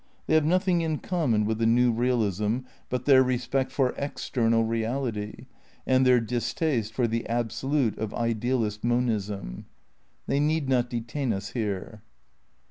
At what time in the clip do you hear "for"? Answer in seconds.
3.71-3.93, 6.91-7.07